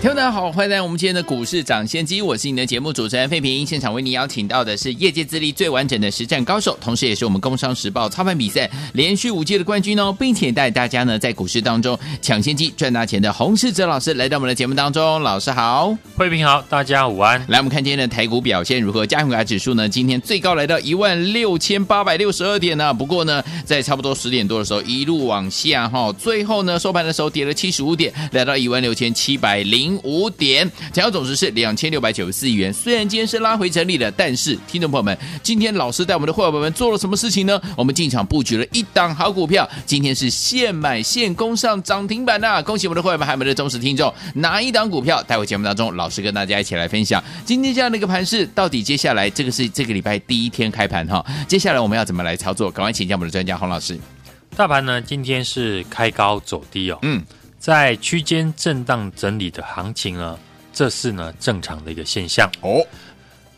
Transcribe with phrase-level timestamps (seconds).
[0.00, 3.66] 听众大家好，欢迎来到我们今天的股市涨先机，我是你的节目主持人费平。
[3.66, 15.20] 现场为你邀请到的是业界资历最完整的实战高手，同时也是我们工商时报操盘比赛连续五届的冠军哦，并且带大家呢在股市当中抢先机赚大钱的洪世哲老师来到我们的节目当中。
[15.20, 17.44] 老师好，费平好，大家午安。
[17.48, 19.04] 来，我们看今天的台股表现如何？
[19.04, 29.87] 加权指数呢，今天最高来到一万六千八百六十二点呢、不过呢，在差不多十点多的时候一路往下哈，最后呢收盘的时候跌了七十五点，来到一万六千七百零。
[30.02, 32.72] 五点，成交总值是两千六百九十四亿元。
[32.72, 37.60] 虽然今天是拉回整理的，但是听众朋友们，今天老师带我们的会员朋友们做了什么事情呢？
[37.76, 42.62] 我们进场布局了一档好股票，今天是现买现攻上涨停板呐！
[42.62, 44.12] 恭喜我们的会员们，还有我们的忠实听众。
[44.34, 45.22] 哪一档股票？
[45.22, 47.22] 待会节目当中，老师跟大家一起来分享。
[47.44, 51.24] 今天这样的一个盘势，到底接下来这个是这个礼拜第一天开盘哈？
[51.46, 52.70] 接下来我们要怎么来操作？
[52.70, 53.98] 赶快请教我们的专家洪老师。
[54.56, 56.98] 大盘呢，今天是开高走低哦。
[57.02, 57.22] 嗯。
[57.68, 60.38] 在区间震荡整理的行情呢，
[60.72, 62.82] 这是呢正常的一个现象哦。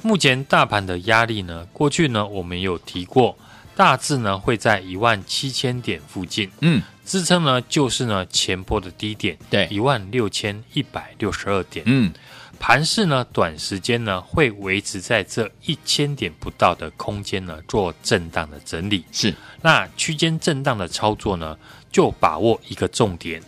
[0.02, 3.38] 目前大盘的压力呢，过去呢我们有提过，
[3.76, 6.50] 大致呢会在一万七千点附近。
[6.58, 11.84] 嗯，支撑呢就是呢前波的低点，对，一万六千一百六十二点。
[11.86, 12.12] 嗯，
[12.58, 19.04] 盘势呢短时间呢会维持在这一千点不到的空间呢做震荡的整理。
[19.12, 21.56] 是，那区间震荡的操作呢，
[21.92, 23.40] 就把握一个重点。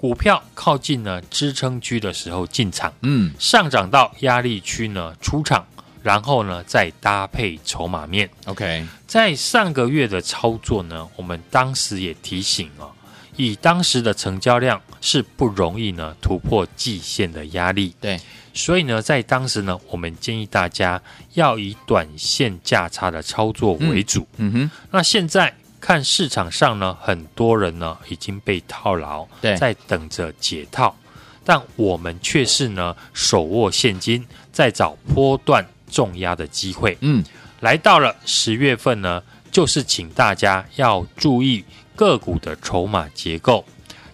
[0.00, 5.66] 股票靠近呢支撑区的时候进场，嗯，上涨到压力区呢出场，
[6.02, 8.30] 然后呢再搭配筹码面。
[8.46, 12.90] OK，在上个月的操作呢，我们当时也提醒哦，
[13.36, 17.94] 以当时的成交量是不容易呢突破季线的压力。
[18.00, 18.18] 对，
[18.54, 20.98] 所以呢，在当时呢，我们建议大家
[21.34, 24.26] 要以短线价差的操作为主。
[24.38, 25.54] 嗯，嗯哼，那现在。
[25.80, 30.94] 看市场上呢，很多人呢已经被套牢，对，在等着解套，
[31.44, 36.96] 但我们却是呢手握现金，在找波段重压的机会。
[37.00, 37.24] 嗯，
[37.60, 41.64] 来到了十月份呢，就是请大家要注意
[41.96, 43.64] 个股的筹码结构。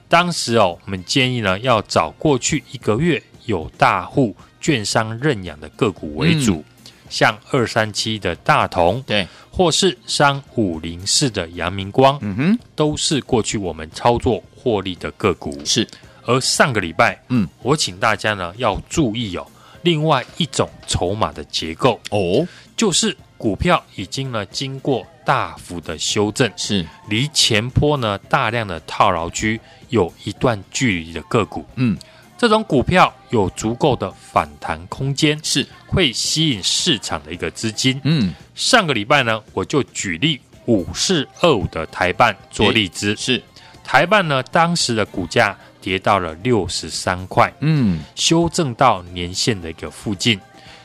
[0.09, 6.56] 当时哦，我们建议呢要找过去一个月有大户券商认养的个股为主。
[6.56, 6.65] 嗯
[7.09, 15.59] 像二三七的大同，对，或是三五零四的阳明光，嗯哼，都是过去我们操作获利的个股。
[15.65, 15.87] 是，
[16.25, 19.47] 而上个礼拜，嗯，我请大家呢要注意哦，
[19.83, 22.47] 另外一种筹码的结构哦，
[22.77, 26.87] 就是股票已经呢经过大幅的修正，是。
[27.09, 31.97] 离前坡呢大量的套牢区有一段距离的个股，嗯。
[32.38, 37.98] 这种股票有足够的反弹空间，是会吸引市场的一个资金。
[38.04, 43.42] 嗯，上个礼拜呢，我就举例五四二五的台办做例子，是
[43.82, 50.38] 台办呢，当时的股价跌到了六十三块，嗯，修正到年线的一个附近，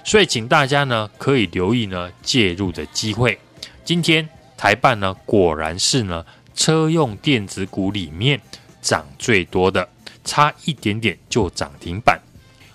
[0.05, 3.37] 所以请大家呢可以留意呢介入的机会。
[3.83, 6.25] 今天台办呢果然是呢
[6.55, 8.39] 车用电子股里面
[8.81, 9.89] 涨最多的。
[10.23, 12.19] 差一点点就涨停板，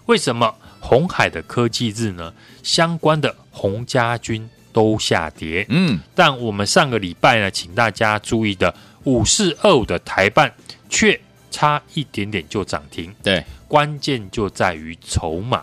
[0.07, 2.33] 为什么红海的科技日呢？
[2.63, 8.75] 相关的红家军都下跌，嗯，但我们上个礼拜呢，请大家注意的
[9.05, 10.53] 五四二五的台办
[10.89, 11.21] 却
[11.51, 15.63] 差一点点就涨停，对，关键就在于筹码。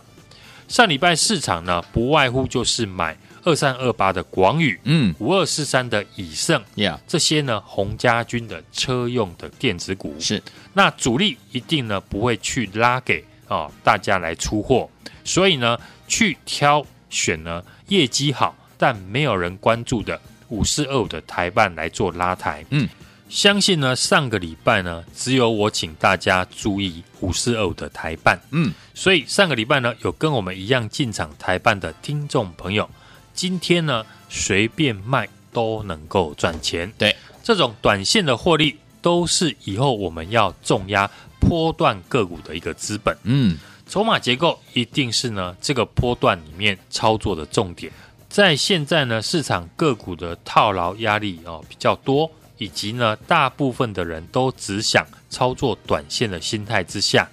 [0.67, 3.17] 上礼拜市场呢，不外乎就是买。
[3.45, 10.15] 二三二八的广宇，嗯，五二四三的以盛，呀，这些呢，洪家军的车用的电子股。
[10.19, 10.41] 是，
[10.73, 14.89] 那主力一定呢不会去拉给哦大家来出货，
[15.25, 15.77] 所以呢
[16.07, 22.87] 去挑选呢业绩好但没有人关注的五四二五的台办来做拉抬，嗯，
[23.27, 32.89] 相信呢上个礼拜呢只有我请大家注意五四二五的台办，嗯，所以上个礼拜呢有跟我们一样进场台办的听众朋友。
[33.33, 36.91] 今天呢，随便卖都能够赚钱。
[36.97, 41.09] 对，这种短线的获利，都是以后我们要重压
[41.39, 43.17] 波段个股的一个资本。
[43.23, 43.57] 嗯，
[43.87, 47.91] 筹码结构一定是呢这个波段里面操作的重点。
[48.29, 57.29] 在现在呢，市场个股的套牢压力哦比较多，以及呢大部分的人都只想操作短线的心态之下，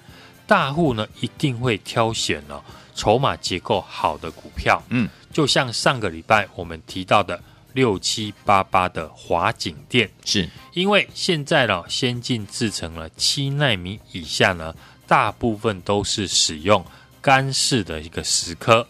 [0.47, 2.63] 大户呢一定会挑选了
[2.95, 4.83] 筹码结构好的股票。
[4.89, 5.09] 嗯。
[5.33, 7.41] 就像上个礼拜我们提到的
[7.73, 10.49] 六七八八的华景电，是。
[10.75, 14.75] 因为现在呢，先进制成了七奈米以下呢，
[15.07, 16.85] 大部分都是使用
[17.21, 18.87] 干式的一个蚀刻，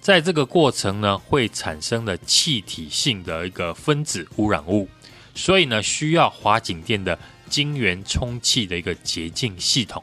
[0.00, 4.88] 在这个过程呢，会产生了气体性的一个分子污染物，
[5.34, 7.18] 所以呢，需要华景电的
[7.48, 10.02] 晶圆充气的一个洁净系统。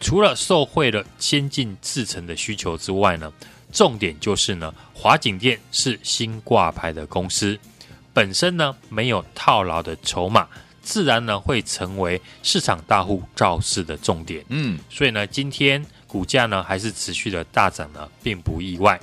[0.00, 3.30] 除了受惠了先进制程的需求之外呢，
[3.72, 7.58] 重点就是呢，华景电是新挂牌的公司，
[8.12, 10.46] 本身呢没有套牢的筹码，
[10.82, 14.44] 自然呢会成为市场大户造势的重点。
[14.48, 18.98] 嗯，所以呢，今天股价呢还是持续的大涨呢，并不意外。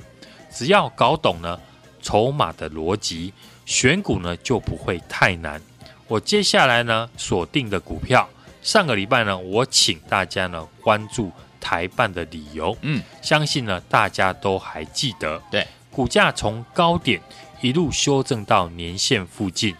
[0.50, 1.58] 只要搞懂呢
[2.02, 3.32] 筹码的逻辑，
[3.64, 5.60] 选股呢就不会太难。
[6.06, 8.28] 我接下来呢锁定的股票，
[8.62, 11.32] 上个礼拜呢我请大家呢关注。
[11.60, 15.40] 台办的理由，嗯，相信呢大家都还记得。
[15.50, 17.20] 对，股价从高点
[17.60, 19.74] 一路修正到年线附近，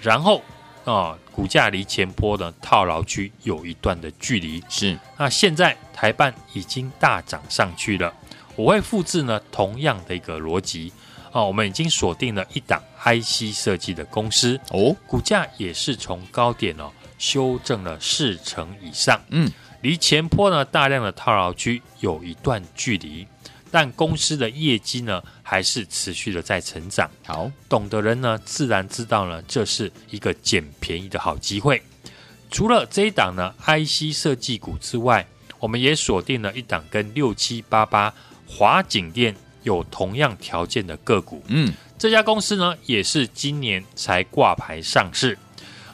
[0.00, 0.38] 然后
[0.84, 4.62] 啊、呃，股价离前坡的套牢区有一段的距离。
[4.68, 8.12] 是，那现在台办已经大涨上去了，
[8.56, 10.92] 我会复制呢同样的一个逻辑。
[11.28, 14.60] 啊、呃，我们已经锁定了一档 IC 设计的公司。
[14.68, 19.50] 哦，股价也是从高点哦修正了四成以上，嗯。
[19.82, 23.26] 离前坡呢大量的套牢区有一段距离，
[23.70, 27.10] 但公司的业绩呢还是持续的在成长。
[27.26, 31.82] 好，懂的人呢自然知道呢这是一个捡便宜的好机会。
[32.48, 35.26] 除了这一档呢 IC 设计股之外，
[35.58, 38.14] 我们也锁定了一档跟六七八八
[38.46, 41.42] 华景店有同样条件的个股。
[41.48, 45.36] 嗯，这家公司呢也是今年才挂牌上市，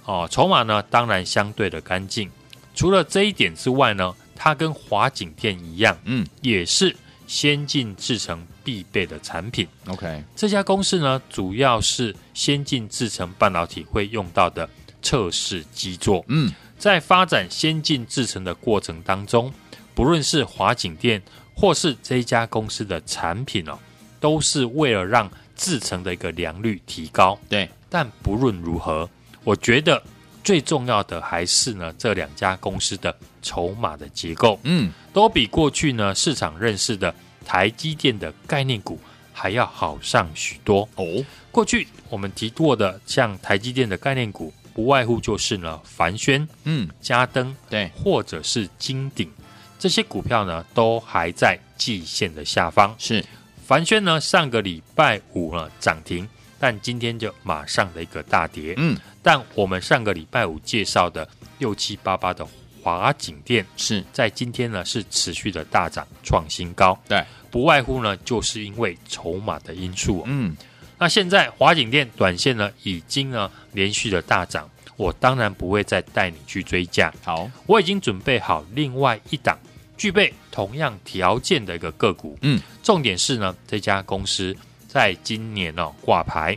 [0.04, 2.30] 哦，筹码呢当然相对的干净。
[2.78, 6.94] 除了这一点之外呢，它跟华景电一样，嗯，也是
[7.26, 9.66] 先进制程必备的产品。
[9.88, 14.70] OK，这家公司呢，主要是先进制程半导体会用到的
[15.02, 16.24] 测试基座。
[16.28, 19.52] 嗯，在发展先进制程的过程当中，
[19.92, 21.20] 不论是华景电
[21.56, 23.76] 或是这一家公司的产品哦，
[24.20, 27.36] 都是为了让制程的一个良率提高。
[27.48, 29.10] 对，但不论如何，
[29.42, 30.00] 我觉得。
[30.48, 37.14] 最重要的还是呢，这两家公司的筹码的结构，嗯，都比过去呢市场认识的
[37.44, 38.98] 台积电的概念股
[39.30, 41.04] 还要好上许多哦。
[41.50, 49.30] 过去我们提过的像台积电的概念股，不外乎就是呢凡轩、嗯，嘉登，对，或者是金鼎
[49.78, 52.94] 这些股票呢，都还在季线的下方。
[52.98, 53.22] 是
[53.66, 56.26] 凡轩呢，上个礼拜五呢涨停。
[56.60, 58.98] 但今天就马上的一个大跌，嗯，
[59.28, 61.28] 但我们上个礼拜五介绍的
[61.58, 62.48] 六七八八的
[62.82, 64.02] 华景电是。
[64.10, 70.56] 在今天呢是持续的大涨创新高，对，不外乎呢就是因为筹码的因素，嗯，
[70.96, 74.66] 那现在华景电短线呢已经呢连续的大涨，
[74.96, 79.58] 我当然不会再带你去追价，好，我已经准备好另外一档
[79.98, 84.56] 具备同样条件的一个个股，嗯，重点是呢这家公司。
[84.88, 86.56] 在今年呢、哦、挂牌，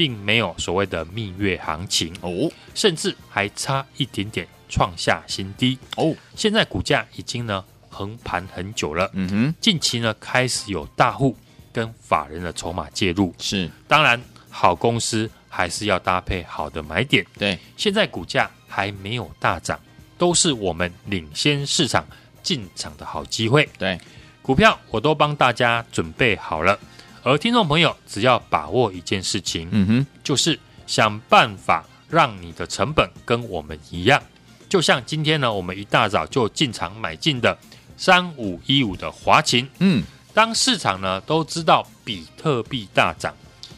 [0.00, 6.16] 并没有所谓的蜜月行情哦，甚至还差一点点创下新低哦。
[6.34, 11.36] 现在股价已经呢横盘很久了，嗯哼，近期呢开始有大户
[11.70, 14.18] 跟法人的筹码介入，是当然
[14.48, 17.22] 好公司还是要搭配好的买点。
[17.38, 19.78] 对，现在股价还没有大涨，
[20.16, 22.06] 都是我们领先市场
[22.42, 23.68] 进场的好机会。
[23.78, 24.00] 对，
[24.40, 26.78] 股票我都帮大家准备好了。
[27.22, 34.22] 而听众朋友只要把握一件事情，嗯哼，就是想办法让你的成本跟我们一样。
[34.68, 37.56] 就像今天呢，我们一大早就进场买进的
[37.96, 43.34] 三五一五的华勤，嗯，当市场呢都知道比特币大涨，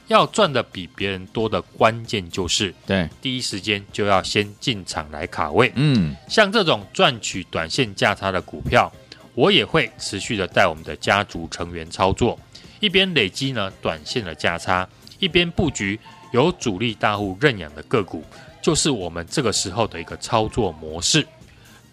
[0.07, 8.93] 要赚的比别人多的关键就是，对，第一时间就要先进场来卡位，嗯，像这种赚取短线价差的股票，
[9.35, 12.39] 我也会持续的带我们的家族成员操作。
[12.83, 14.89] 一边累积呢短线的价差，
[15.21, 15.99] 一边布局
[16.33, 18.25] 有主力大户认养的个股，
[18.61, 21.25] 就是我们这个时候的一个操作模式。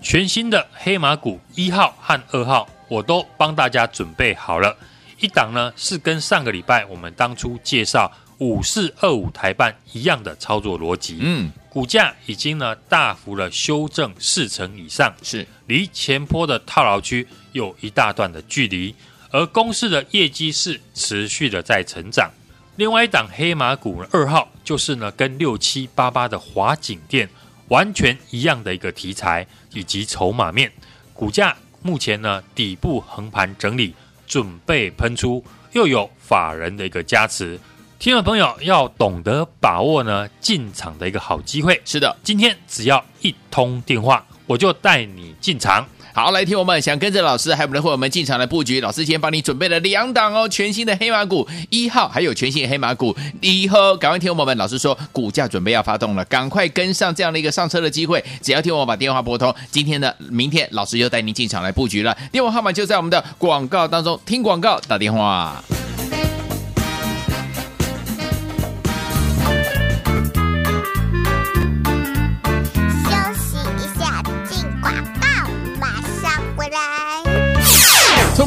[0.02, 4.76] 全新的黑马股一号和二号，我都帮大家准备好了。
[5.20, 18.96] 一档呢是跟上个礼拜我们当初介绍五四二五台办一样的操作逻辑，嗯，股价已经呢大幅的修正四成以上，是离前坡的套牢区有一大段的距离。
[19.32, 22.32] 而公司的业绩是持续的在成长。
[22.76, 27.30] 另外一档黑马股二号就是呢，跟六七八八的华景店
[27.68, 30.72] 完全一样的一个题材以及筹码面，
[31.14, 33.94] 股价目前呢底部横盘整理，
[34.26, 35.44] 准备喷出，
[35.74, 37.60] 又有法人的一个加持，
[38.00, 41.82] 听众朋友要懂得把握呢进场的一个好机会。
[41.86, 45.86] 是的，今天只要一通电话，我就带你进场。
[46.22, 53.16] 好，来听我们想跟着老师还有我们的伙伴们进场来布局，老师先帮你准备了两档哦，全新的黑马股一号，还有全新的黑马股。
[53.40, 65.64] 一号，赶快听我们，老师说股价准备要发动了，赶快跟上这样的一个上车的机会，只要听我把电话拨通，今天的明天老师就带您进场来布局了，电话号码就在我们的广告当中，听广告打电话。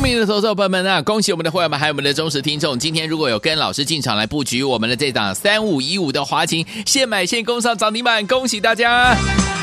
[0.02, 2.76] 明的投资者朋友们啊，恭喜我们的会员们，还有我们的忠实听众。
[2.76, 9.16] 今天如果有跟老师进场来布局我们的这档三五一五的华勤，现买现供上涨停板，恭喜大家！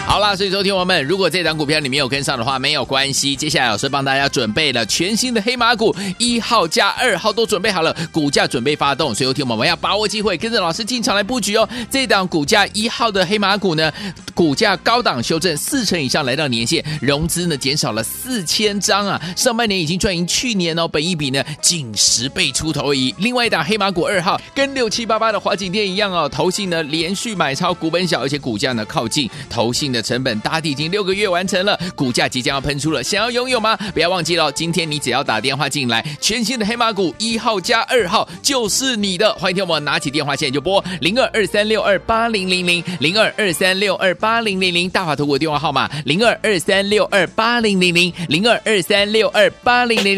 [0.08, 3.36] 好啦，所以说听我们，如果这档股票你没有跟上的话，没有关系。
[3.36, 9.14] 接下来老师帮大家准备了全新的黑马股，一号加二号都准备好了，股价准备发动。
[9.14, 11.68] 所以听我们要把握机会，跟着老师进场来布局哦。
[11.92, 13.92] 这档股价一号的黑马股呢，
[14.34, 23.14] 股价高档修正四成以上，来到年线，融资呢减少了四千张啊，上半年已经赚赢去年哦，本益比呢仅十倍出头而已。
[23.18, 30.00] 另外一档黑马股二号，跟六七八八的华景电一样哦，投信呢连续买超，股本小，而且股价呢靠近投信的。
[30.02, 33.76] 成本打底已经六个月完成了，股价即将要喷出了，想要拥有吗？
[33.94, 39.34] 不要忘记了，今天你只要打电话进来，全新的黑马股一号加二号就是你的。
[39.34, 50.18] 欢迎听我们拿起电话线就拨零二二三六二八零零零零二二三六二八零零零大华投股电话号码零二二三六二八零零零零二二三六二八零零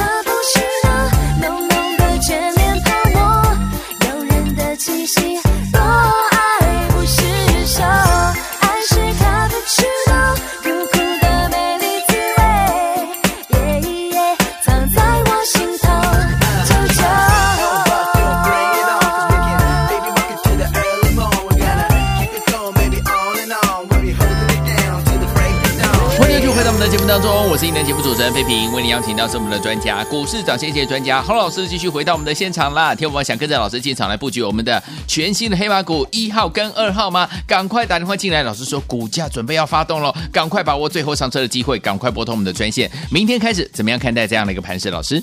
[28.31, 32.95] 飞平，为您邀请到是我们的专家，股市涨先机专家洪老师，继续回到我们的现场啦。
[32.95, 37.27] 听我们想跟着老师进场来布局我们的全新的黑马股一号跟二号吗？
[37.45, 42.89] 赶快打电话进来，老师说股价准备要发动了，赶快把握最后上车的机会，赶快拨通我们的专线。
[43.11, 44.89] 明天开始怎么样看待这样的一个盘势？
[44.89, 45.21] 老师，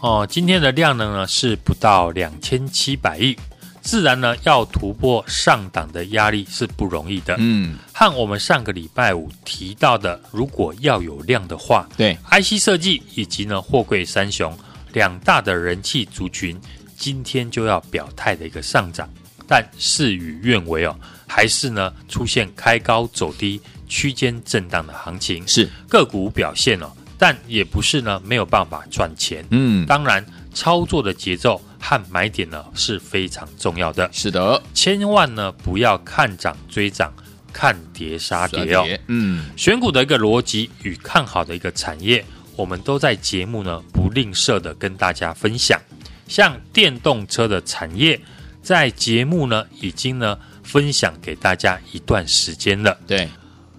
[0.00, 3.36] 哦，今天的量能呢是不到两千七百亿。
[3.80, 7.34] 自然呢，要突破上档的压力是不容易的。
[7.38, 14.56] 嗯，和我们上个礼拜五提到的，如果要有量的话，对，IC 设计以及呢货柜三雄
[14.92, 16.60] 两大的人气族群，
[16.96, 19.08] 今天就要表态的一个上涨，
[19.46, 20.94] 但事与愿违哦，
[21.26, 29.44] 还是呢出现开高走低、区间震荡的行情，是个股表现哦，但也不是呢没有办法赚钱。
[29.50, 31.60] 嗯，当然操作的节奏。
[31.80, 37.12] 和买点呢是非常重要的，是的，千万呢不要看涨追涨，
[37.52, 38.86] 看跌杀跌哦。
[39.08, 45.80] 嗯，选股的一个逻辑与看好的一个产业，我们都在节目呢不吝啬的跟大家分享。
[46.28, 48.20] 像电动车的产业，
[48.62, 52.96] 在节目呢已经呢分享给大家一段时间了。
[53.06, 53.28] 对，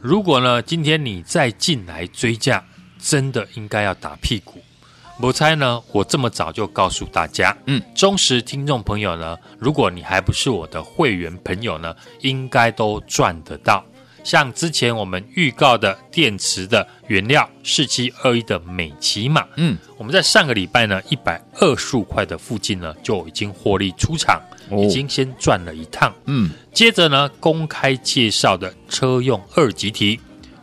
[0.02, 2.66] 如果呢今天你再进来追价，
[3.00, 4.62] 真的应该要打屁股。
[5.22, 13.86] 我猜呢，我这么早就告诉大家，嗯，忠实听众朋友呢，如果你还不是我的会员朋友呢，应该都赚得到。
[14.24, 30.20] 像之前我们预告的电池的原料四七二一的美琪玛，嗯，我们在上个礼拜呢一百二十五块的附近呢就已经获利出场，已经先赚了一趟，嗯，接着呢公开介绍的车用二级体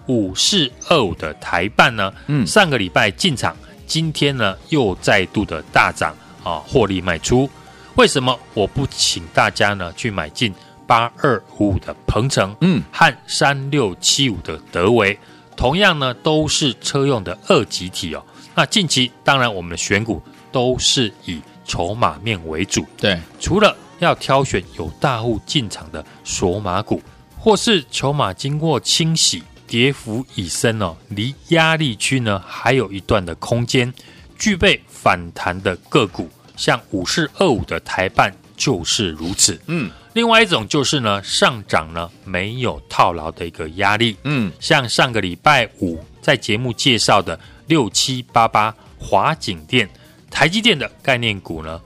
[0.07, 3.57] 五四二五的台办呢，嗯，上个礼拜进场。
[3.89, 6.15] 今天呢，又再度的大涨
[6.45, 7.49] 啊，获利卖出。
[7.97, 10.55] 为什么我不请大家呢去买进
[10.87, 15.19] 八二五五的鹏程，嗯，和三六七五的德维，
[15.57, 18.23] 同样呢都是车用的二级体哦。
[18.55, 20.23] 那近期当然我们的选股
[20.53, 27.03] 都是以筹码面为主，对，除了要挑选有大户进场的索码股，
[27.39, 29.43] 或是筹码经过清洗。
[29.69, 33.93] 跌幅已深哦，离压力区呢还有一段的空间，
[34.39, 39.61] 具备反弹的个股，像五四二五的台办就是如此。
[39.67, 44.17] 嗯，另外一种就是呢上涨呢没有套牢的一个压力。
[44.25, 49.89] 嗯，像上个礼拜五在节目介绍的六七八八华景电、
[50.31, 51.79] 台积电的概念股呢，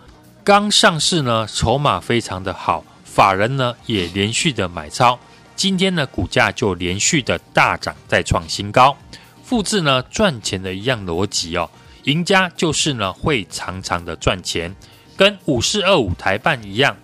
[0.44, 5.18] 刚上市呢筹码非常的好，法人呢也连续的买超。
[5.54, 8.96] 今天呢，股价就连续的大涨，再创新高，
[9.44, 11.70] 复制呢赚钱的一样逻辑哦。
[12.04, 14.74] 赢家就是呢会常常的赚钱，
[15.16, 16.96] 跟五四二五台半一样。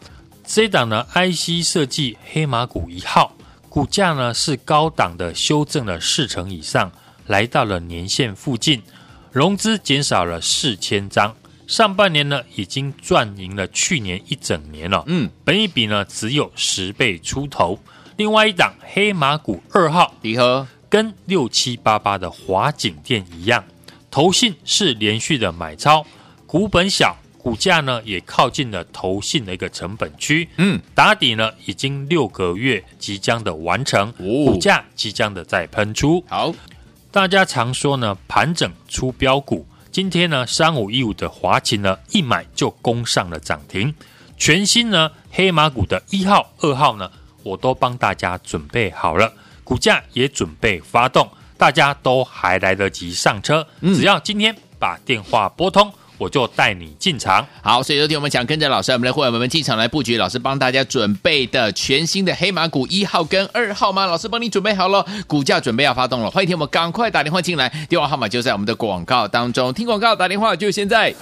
[0.45, 3.33] 这档呢 IC 设计黑马股一号，
[3.69, 6.91] 股价呢是高档的修正了四成以上，
[7.27, 8.83] 来到了年线附近，
[9.31, 15.05] 融资减少了四千张，上半年呢已经赚赢了去年一整年了。
[15.07, 17.79] 嗯，本一比呢只有十倍出头。
[18.19, 23.65] 另外一档黑马股二号，离合跟六七八八的华景店一样，
[24.11, 26.05] 投信是连续的买超，
[26.45, 36.25] 股本小，股价呢也靠近了投信的一个成本区，嗯，打底呢已经六个月即将的完成，股价即将的再喷出。
[36.29, 36.53] 好，
[37.13, 43.95] 大家常说呢盘整出标股，今天呢三五一五的华勤呢一买就攻上了涨停，
[44.37, 47.09] 全新呢黑马股的一号、二号呢。
[47.49, 49.33] 我都帮大家准备好了，
[49.65, 53.67] 股价也准备发动，大家都还来得及上车。
[53.81, 57.47] 只要今天把电话拨通，我就带你进场。
[57.63, 64.05] 好，所以昨天我们想跟着老师，我们的会员们进场来布局，老师帮大家准备的全新的黑马股一号跟二号吗？
[64.05, 66.31] 老师帮你准备好了，股价准备要发动了。
[66.31, 69.73] 欢迎听我们赶快打电话进来，电话号码就在我们的广告当中。
[69.73, 71.15] 听广告打电话就现在。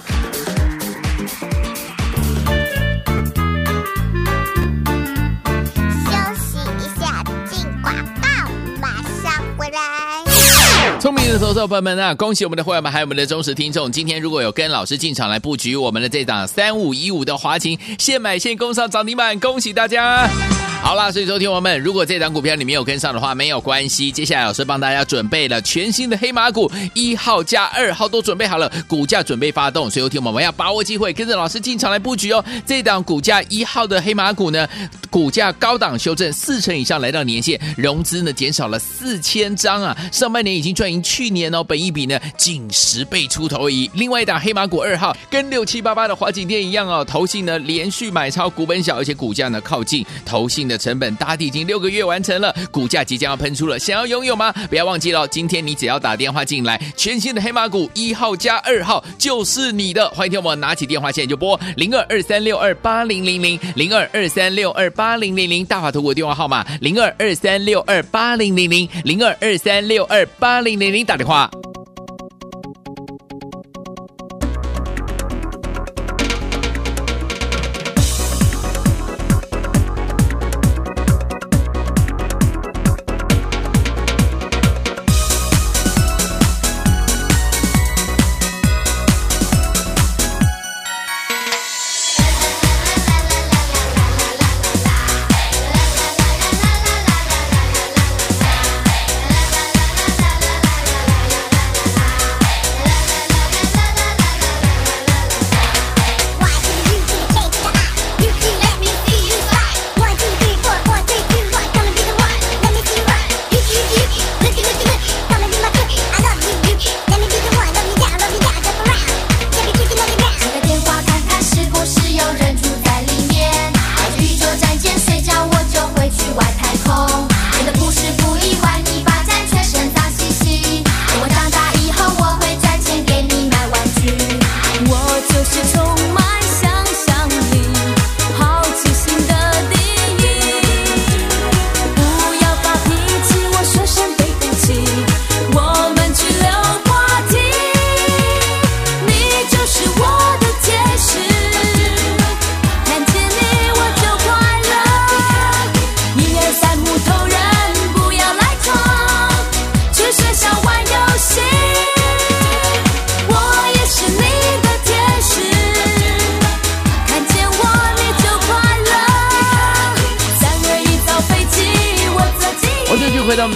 [10.99, 13.91] 聪明的投资者朋友们啊，恭喜我们的会员们，还有我们的忠实听众。
[13.91, 20.27] 今天如果有跟老师进场来布局我们的这档三五一五的华勤，现买现供上涨停板，恭喜大家！
[20.81, 24.11] 好啦，所以说听我们，如果这档股票你没有跟上的话，没有关系。
[24.11, 32.43] 接下来老师帮大家准备了全新的黑马股，一号加二号都准备好了，股价准备发动，所以听我们要把握机会，跟着老师进场来布局哦。
[32.65, 34.67] 这档股价一号的黑马股呢，
[35.09, 43.89] 股价高档修正四成以上，来到年线，融资呢减少了四千张啊，上半年已经赚赢去年哦，本益比呢仅十倍出头而已。
[43.95, 50.67] 另外一档黑马股二号跟六七八八的华景电一样哦，投信呢连续买超，股本小，而且股价呢靠近投信。
[50.67, 54.51] 的成本，大地已经六个月完成了，股价即将要喷出了，想要拥有吗？
[54.69, 60.09] 不要忘记了，今天你只要打电话进来，全新的黑马股一号加二号就是你的。
[60.09, 71.49] 欢迎听我们拿起电话线就拨零二二三六二八零零零零二二三六二八零零零大华投股电话号码零二二三六二八零零零零二二三六二八零零零打电话。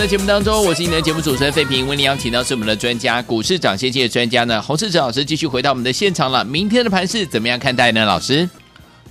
[0.01, 1.87] 的节目当中，我是你的节目主持人费平。
[1.87, 6.43] 为您邀请到是我们的专家，股市涨先机的专家呢，洪世哲老师继续回到我们的现场了。
[6.43, 8.03] 明天的盘势怎么样看待呢？
[8.03, 8.49] 老师，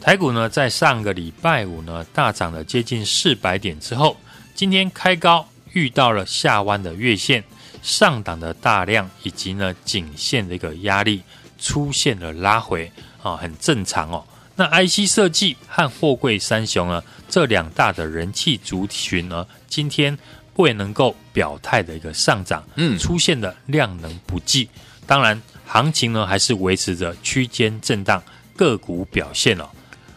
[0.00, 4.16] 台股呢，在上个礼拜五呢，大涨了接近四百点之后，
[4.52, 7.44] 今天开高遇到了下弯的月线，
[7.82, 11.22] 上档的大量以及呢颈线的一个压力
[11.60, 12.90] 出现了拉回
[13.22, 14.24] 啊，很正常哦。
[14.56, 20.18] 那 IC 设计和货柜三雄呢，这两大的人气族群呢，今天。
[20.60, 24.68] 未能够表态的一个上涨，嗯，出现的量能不济，
[25.06, 28.22] 当然行情呢还是维持着区间震荡，
[28.56, 29.68] 个股表现、哦，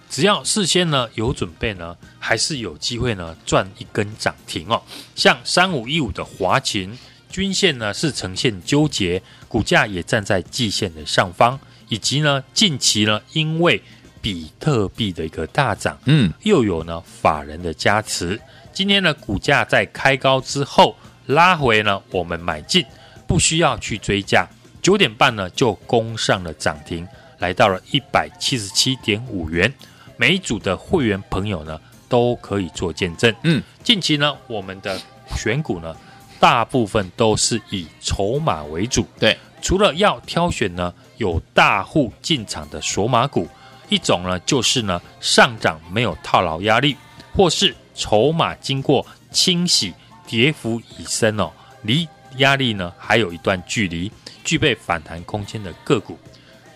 [0.10, 4.82] 只要事先呢有准备呢，还是有机会呢赚一根涨停哦。
[5.16, 6.98] 像三五一五的华勤，
[7.30, 13.82] 均线呢是呈现纠结，股价也站在季线的上方，以及呢近期呢因为
[14.22, 18.40] 比特币的一个大涨，嗯，又有呢法人的加持。
[18.74, 20.96] 今天的，股价在开高之后
[21.28, 22.84] 拉回呢，我们买进，
[23.28, 24.50] 不需要去追价。
[24.82, 27.08] 九点半呢就攻上了涨停，
[27.38, 29.72] 来到了一百七十七点五元。
[30.18, 33.34] 每一组的会员朋友呢都可以做见证。
[33.44, 35.00] 嗯，近期呢我们的
[35.36, 35.96] 选股呢
[36.40, 39.06] 大部分都是以筹码为主。
[39.20, 43.48] 对，除了要挑选呢有大户进场的索码股，
[43.88, 46.98] 一种呢就是呢上涨没有套牢压力，
[47.36, 47.76] 或是。
[47.94, 49.94] 筹码经过清洗，
[50.28, 51.52] 跌幅已深哦，
[51.84, 54.12] 离压力呢还有一段距离，
[54.44, 56.18] 具备反弹空间的个股，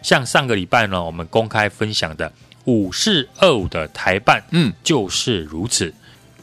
[0.03, 2.32] 像上个礼拜呢，我们公开分享的
[2.65, 5.93] 五四二五的台办，嗯，就是如此，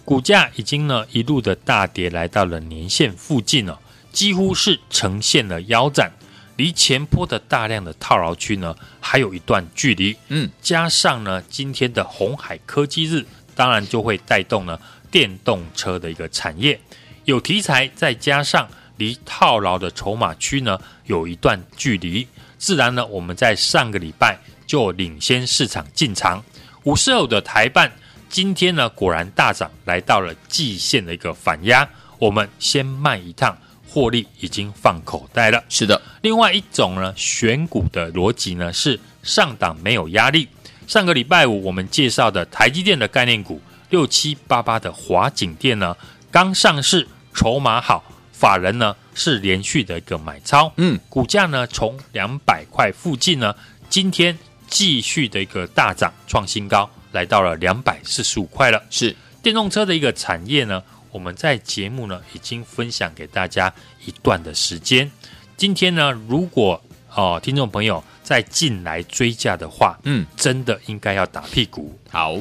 [0.05, 3.79] 股价已经呢一路的大跌，来到了年线附近了，
[4.11, 6.11] 几乎是呈现了腰斩，
[6.57, 13.25] 离前坡的大量的套牢区呢还有一段距离，嗯，加上呢今天的红海科技日。
[13.55, 14.79] 当然就会带动呢
[15.11, 16.79] 电动车的一个产业，
[17.25, 22.27] 有题材，再加上离套牢的筹码区呢有一段距离，
[22.59, 26.43] 自然呢我们在上个礼拜就领先市场进场。
[26.85, 27.91] 五十二的台办
[28.29, 31.89] 今天呢果然大涨，来到了季线的一个反压，
[32.19, 33.57] 我们先卖一趟，
[33.89, 35.63] 获利已经放口袋了。
[35.69, 40.49] 是的，另外一种呢选股的逻辑呢是上档没有压力。
[40.87, 45.97] 上个礼拜五，我们介绍的台积电的概念股六七八八的华景电呢，
[46.31, 53.55] 刚上市，筹码好，法人呢是连续的一个买超，嗯，股价呢从两百块附近呢，
[53.89, 58.83] 今天继续的一个大涨，创新高，来到了两百四十五块了。
[58.91, 63.73] 是电动车的一个产业呢，我们在节目呢已经分享给大家
[64.05, 65.11] 一段的时间。
[65.57, 66.79] 今天呢，如果
[67.15, 68.05] 哦，听众朋友。
[68.25, 71.97] 再进来追价的话，嗯，真的应该要打屁股。
[72.11, 72.37] 好，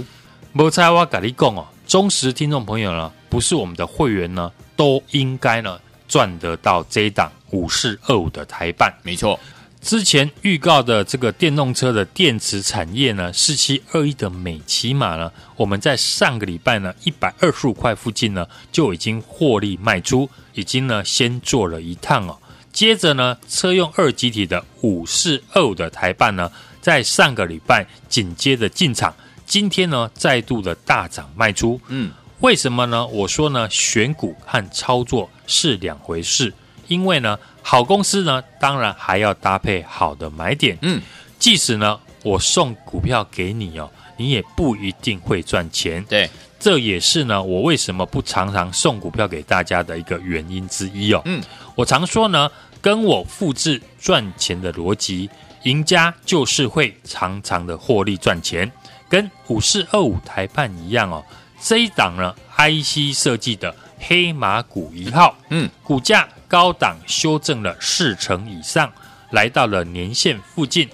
[0.53, 8.91] 摩擦我跟你讲哦，忠实听众朋友呢，不是我们的会员呢，都应该呢赚得到这一档五四二五的台半。
[9.03, 9.37] 没错，
[9.81, 22.39] 之前预告的这个电动车的电池产业呢，四七二一的美骑马呢，我们在上个礼拜呢一百二十五块附近呢就已经获利卖出，已经呢先做了一趟哦。
[22.73, 31.79] 接着呢，车用二极体的五四二五的台办呢，在上个礼拜紧接着进场，今天呢再度的大涨卖出。
[31.87, 33.05] 嗯，为什么呢？
[33.05, 36.51] 我说呢，选股和操作是两回事。
[36.87, 40.77] 因为呢，好公司呢，当然还要搭配好的买点。
[40.81, 41.01] 嗯，
[41.39, 46.03] 即使呢，我送股票给你哦，你也不一定会赚钱。
[46.09, 51.21] 对，这也是呢，我为什么不常常送股票给大家的一个原因之一哦。
[51.25, 51.41] 嗯。
[51.75, 55.29] 我常说呢，跟我复制赚钱的逻辑，
[55.63, 58.71] 赢家就是会常常的获利赚钱，
[59.09, 61.23] 跟五四二五台半一样哦。
[61.59, 68.91] 这一档呢，IC 设计的黑马股一号，嗯，股价高档修正了四成以上，
[69.31, 70.87] 来到了年线附近，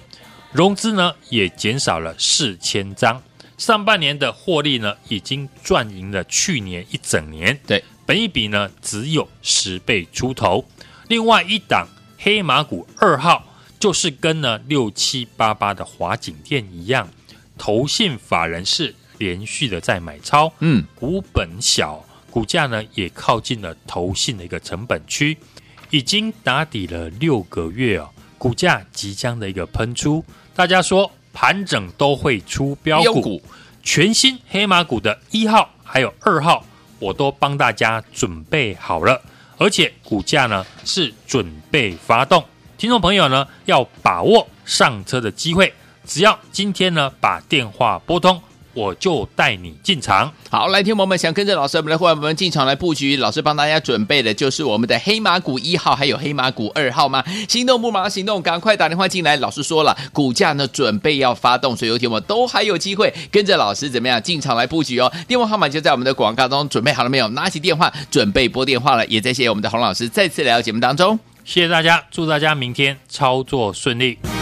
[0.54, 3.22] 融资呢也减少了四千张，
[3.58, 7.60] 上半年的获利呢已经赚赢了去年一整年。
[7.68, 7.84] 对。
[8.10, 10.66] 本一比呢只有十倍出头，
[11.10, 13.46] 另外一档黑马股二号
[13.80, 17.08] 就是跟呢六七八八的华景店一样，
[17.56, 25.38] 投信法人是连续的在买超，嗯，股本小，股价呢也靠近了投信的一个成本区，
[25.92, 33.44] 已经打底了六个月哦，股价即将的一个喷出，大家说盘整都会出标股，股
[33.84, 36.66] 全新黑马股的一号还有二号。
[37.00, 39.22] 我都帮大家准备好了，
[39.58, 42.44] 而且股价呢是准备发动，
[42.78, 45.74] 听众朋友呢要把握上车的机会，
[46.06, 48.42] 只要今天呢把电话拨通。
[48.74, 50.32] 我就带你进场。
[50.50, 53.18] 好，来听我们想跟着老师，我们的伙伴们进场来布局。
[53.18, 57.24] 老师帮大家准备的就是我们的黑马股一号，还有黑马股二号吗？
[57.48, 59.36] 心动不马上行动，赶快打电话进来。
[59.38, 65.12] 老师说了，股价呢准备要发动，所以有听我们都还有机会跟着老师怎么样进场来布局哦。
[65.28, 67.28] 电话号码就在我们的广告中，准备好了没有？
[67.30, 69.06] 拿起电话准备拨电话了。
[69.08, 74.39] 也在谢谢我们的洪老师再次来到节目当中，谢谢大家，祝大家明天操作顺利。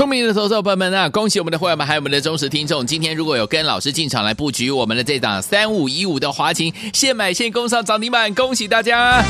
[0.00, 2.86] 聪明的投资者朋友们啊，恭喜我们的会员们，还有我们的忠实听众。
[2.86, 9.22] 今天如果有跟老师进场来布局我们的这档三五一五的华勤，现买现攻上涨停板，恭喜大家！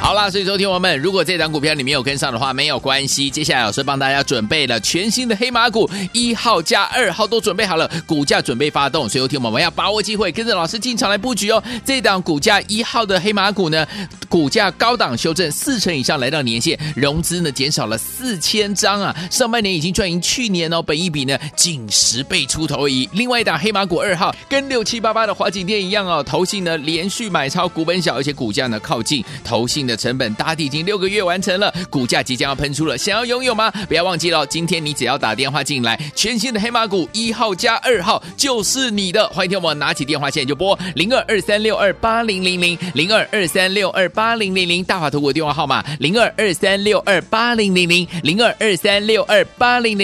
[0.00, 3.28] 好啦，所以说听我们，如果这档股票你没有跟上的话，没有关系。
[3.30, 9.06] 接下来老师帮大家准备了全新的黑马股，一号加二号都准备好了，股价准备发动。
[9.08, 11.62] 所以说听我们要把握机会，跟着老师进场来布局哦。
[11.84, 13.86] 这档股价一号的黑马股呢，
[14.28, 19.14] 股价高档修正四成以上，来到年线，融资呢减少了四千张啊。
[19.30, 23.08] 上半年已经赚去年哦，本益比呢仅十倍出头而已。
[23.12, 29.94] 另外一档黑马股二号，跟六七八八的华景电一样哦，投信呢连续买超，股本小，而且股价呢靠近投信的。
[29.96, 33.70] 成本打底已经六个月完成了，股价即将要喷出了，想要拥有吗？
[33.88, 39.26] 不要忘记了，今天你只要打电话进来，全新的黑马股一号加二号就是你的。
[39.28, 50.03] 欢迎听我拿起电话线就拨零二二三六二八零零零零二二三六二八零零零大华投顾电话号码零二二三六二八零零零零二二三六二八零零